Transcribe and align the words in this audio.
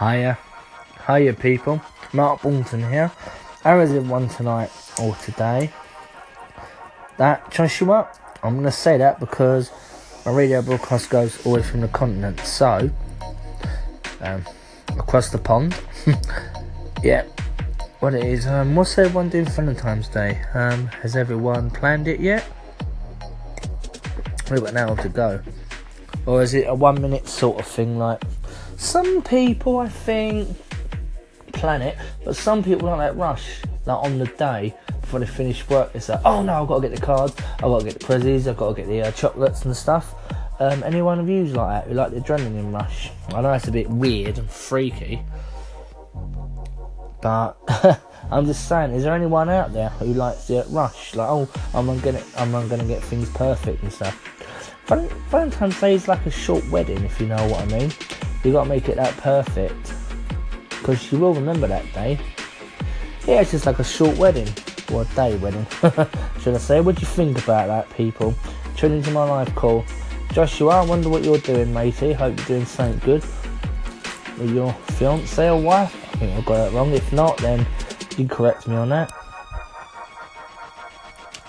Hiya. 0.00 0.38
Hiya, 1.06 1.34
people. 1.34 1.78
Mark 2.14 2.40
Bolton 2.40 2.88
here. 2.90 3.12
How 3.62 3.78
is 3.80 3.92
one 4.06 4.30
tonight 4.30 4.70
or 4.98 5.14
today? 5.16 5.70
That, 7.18 7.50
Joshua, 7.50 8.08
I'm 8.42 8.54
to 8.62 8.70
say 8.72 8.96
that 8.96 9.20
because 9.20 9.70
my 10.24 10.32
radio 10.32 10.62
broadcast 10.62 11.10
goes 11.10 11.44
always 11.44 11.68
from 11.68 11.82
the 11.82 11.88
continent. 11.88 12.40
So, 12.40 12.90
um, 14.22 14.42
across 14.96 15.28
the 15.28 15.36
pond. 15.36 15.78
yeah. 17.02 17.26
What 17.98 18.14
it 18.14 18.24
is, 18.24 18.46
um, 18.46 18.74
what's 18.76 18.96
everyone 18.96 19.28
doing 19.28 19.44
Valentine's 19.44 20.08
Day? 20.08 20.40
Um, 20.54 20.86
has 21.02 21.14
everyone 21.14 21.70
planned 21.70 22.08
it 22.08 22.20
yet? 22.20 22.48
We've 24.50 24.60
got 24.60 24.70
an 24.70 24.78
hour 24.78 24.96
to 24.96 25.08
go. 25.10 25.42
Or 26.26 26.42
is 26.42 26.54
it 26.54 26.66
a 26.68 26.74
one 26.74 27.00
minute 27.00 27.28
sort 27.28 27.60
of 27.60 27.66
thing 27.66 27.98
like 27.98 28.22
some 28.76 29.22
people 29.22 29.78
I 29.78 29.88
think 29.88 30.56
plan 31.52 31.82
it, 31.82 31.96
but 32.24 32.36
some 32.36 32.62
people 32.62 32.88
like 32.88 33.14
rush. 33.16 33.62
Like 33.86 34.04
on 34.04 34.18
the 34.18 34.26
day 34.26 34.74
before 35.00 35.20
they 35.20 35.26
finish 35.26 35.68
work, 35.68 35.90
it's 35.94 36.08
like, 36.08 36.20
oh 36.24 36.42
no, 36.42 36.62
I've 36.62 36.68
got 36.68 36.80
to 36.80 36.88
get 36.88 36.96
the 36.98 37.04
cards, 37.04 37.34
I've 37.54 37.60
got 37.60 37.78
to 37.80 37.84
get 37.84 37.98
the 37.98 38.06
prezzies, 38.06 38.46
I've 38.46 38.56
got 38.56 38.74
to 38.74 38.82
get 38.82 38.88
the 38.88 39.02
uh, 39.02 39.12
chocolates 39.12 39.64
and 39.64 39.76
stuff. 39.76 40.14
Um, 40.60 40.82
any 40.82 41.00
one 41.00 41.18
of 41.18 41.28
you 41.28 41.46
like 41.46 41.84
that 41.84 41.88
who 41.88 41.94
like 41.94 42.12
the 42.12 42.20
adrenaline 42.20 42.72
rush? 42.72 43.10
I 43.30 43.40
know 43.40 43.52
it's 43.52 43.68
a 43.68 43.72
bit 43.72 43.88
weird 43.88 44.38
and 44.38 44.50
freaky, 44.50 45.22
but 47.22 47.56
I'm 48.30 48.46
just 48.46 48.68
saying, 48.68 48.92
is 48.92 49.04
there 49.04 49.14
anyone 49.14 49.48
out 49.48 49.72
there 49.72 49.88
who 49.90 50.12
likes 50.12 50.48
the 50.48 50.64
rush? 50.68 51.14
Like, 51.14 51.28
oh, 51.28 51.48
I'm 51.74 51.86
gonna, 52.00 52.22
I'm 52.36 52.52
gonna 52.52 52.84
get 52.84 53.02
things 53.02 53.30
perfect 53.30 53.82
and 53.82 53.92
stuff. 53.92 54.39
Valentine's 54.90 55.80
Day 55.80 55.94
is 55.94 56.08
like 56.08 56.26
a 56.26 56.30
short 56.30 56.68
wedding, 56.68 57.04
if 57.04 57.20
you 57.20 57.28
know 57.28 57.46
what 57.46 57.60
I 57.60 57.66
mean. 57.66 57.92
You 58.42 58.52
gotta 58.52 58.68
make 58.68 58.88
it 58.88 58.96
that 58.96 59.16
perfect, 59.18 59.94
because 60.68 61.12
you 61.12 61.18
will 61.18 61.32
remember 61.32 61.68
that 61.68 61.84
day. 61.92 62.18
Yeah, 63.24 63.42
it's 63.42 63.52
just 63.52 63.66
like 63.66 63.78
a 63.78 63.84
short 63.84 64.16
wedding 64.16 64.48
or 64.92 65.02
a 65.02 65.04
day 65.14 65.36
wedding, 65.36 65.64
should 66.40 66.54
I 66.54 66.58
say? 66.58 66.80
What 66.80 66.96
do 66.96 67.02
you 67.02 67.06
think 67.06 67.38
about 67.38 67.68
that, 67.68 67.96
people? 67.96 68.34
Tune 68.76 68.92
into 68.92 69.12
my 69.12 69.22
live 69.22 69.54
call. 69.54 69.84
Joshua, 70.32 70.82
I 70.82 70.84
wonder 70.84 71.08
what 71.08 71.22
you're 71.22 71.38
doing, 71.38 71.72
matey. 71.72 72.12
Hope 72.12 72.36
you're 72.36 72.46
doing 72.46 72.64
something 72.64 72.98
good 73.04 73.22
with 74.38 74.52
your 74.52 74.72
fiance 74.72 75.48
or 75.48 75.60
wife. 75.60 75.94
I 76.14 76.16
think 76.18 76.36
I 76.36 76.40
got 76.40 76.56
that 76.56 76.72
wrong. 76.72 76.90
If 76.92 77.12
not, 77.12 77.36
then 77.38 77.64
you 78.16 78.26
correct 78.26 78.66
me 78.66 78.74
on 78.74 78.88
that. 78.88 79.12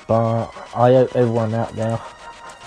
But 0.06 0.52
I 0.76 0.94
hope 0.94 1.16
everyone 1.16 1.56
out 1.56 1.74
there 1.74 2.00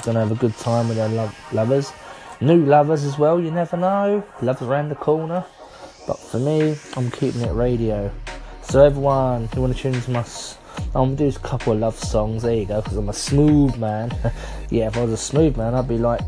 gonna 0.05 0.21
have 0.21 0.33
a 0.33 0.35
good 0.35 0.57
time 0.59 0.89
with 0.89 0.97
their 0.97 1.09
lo- 1.09 1.31
lovers. 1.53 1.93
New 2.41 2.65
lovers 2.65 3.05
as 3.05 3.19
well, 3.19 3.41
you 3.41 3.51
never 3.51 3.77
know. 3.77 4.25
Love 4.43 4.63
around 4.63 4.89
the 4.89 4.95
corner. 4.95 5.45
But 6.07 6.19
for 6.19 6.39
me, 6.39 6.77
I'm 6.97 7.11
keeping 7.11 7.43
it 7.43 7.53
radio. 7.53 8.11
So 8.63 8.85
everyone 8.85 9.49
who 9.49 9.63
want 9.63 9.77
to 9.77 9.83
tune 9.83 9.95
into 9.95 10.11
my, 10.11 10.25
I'm 10.95 11.15
gonna 11.15 11.17
do 11.17 11.29
a 11.29 11.33
couple 11.33 11.73
of 11.73 11.79
love 11.79 11.99
songs. 11.99 12.43
There 12.43 12.55
you 12.55 12.67
go, 12.67 12.81
because 12.81 12.97
I'm 12.97 13.09
a 13.09 13.15
smooth 13.15 13.77
man. 13.77 14.11
yeah, 14.71 14.89
if 14.89 14.97
I 14.97 15.03
was 15.03 15.13
a 15.13 15.17
smooth 15.17 15.57
man, 15.57 15.75
I'd 15.75 15.89
be 15.89 15.99
like, 15.99 16.21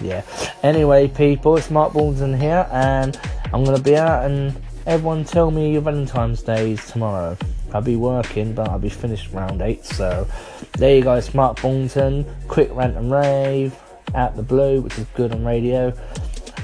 yeah. 0.00 0.22
Anyway, 0.62 1.08
people, 1.08 1.56
it's 1.56 1.70
Mark 1.70 1.92
Baldwin 1.92 2.38
here, 2.38 2.68
and 2.72 3.18
I'm 3.52 3.64
gonna 3.64 3.80
be 3.80 3.96
out 3.96 4.24
and 4.24 4.60
everyone 4.86 5.24
tell 5.24 5.50
me 5.50 5.72
your 5.72 5.82
Valentine's 5.82 6.42
Day 6.42 6.72
is 6.72 6.86
tomorrow. 6.90 7.36
I'll 7.74 7.82
be 7.82 7.96
working, 7.96 8.54
but 8.54 8.68
I'll 8.68 8.78
be 8.78 8.88
finished 8.88 9.32
round 9.32 9.60
eight. 9.60 9.84
So 9.84 10.26
there 10.78 10.94
you 10.96 11.02
go, 11.02 11.18
Smart 11.20 11.56
Bongton, 11.58 12.24
quick 12.46 12.70
rant 12.72 12.96
and 12.96 13.10
rave, 13.10 13.76
out 14.14 14.36
the 14.36 14.42
blue, 14.42 14.80
which 14.80 14.96
is 14.96 15.06
good 15.14 15.32
on 15.32 15.44
radio. 15.44 15.92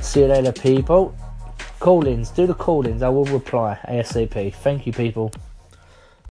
See 0.00 0.20
you 0.20 0.26
later, 0.26 0.52
people. 0.52 1.14
Call 1.80 2.06
ins, 2.06 2.30
do 2.30 2.46
the 2.46 2.54
call 2.54 2.86
ins, 2.86 3.02
I 3.02 3.08
will 3.08 3.24
reply 3.24 3.78
ASAP. 3.88 4.54
Thank 4.54 4.86
you, 4.86 4.92
people. 4.92 5.32